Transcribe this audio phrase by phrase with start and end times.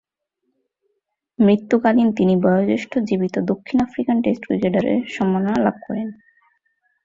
[1.39, 6.07] মৃত্যুকালীন তিনি বয়োজ্যেষ্ঠ জীবিত দক্ষিণ আফ্রিকান টেস্ট ক্রিকেটারের সম্মাননা লাভ করেন।